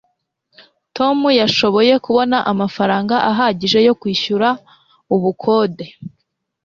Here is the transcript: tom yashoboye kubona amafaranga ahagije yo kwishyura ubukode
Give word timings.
tom 0.97 1.17
yashoboye 1.41 1.93
kubona 2.05 2.37
amafaranga 2.51 3.15
ahagije 3.31 3.79
yo 3.87 3.93
kwishyura 3.99 4.49
ubukode 5.15 5.85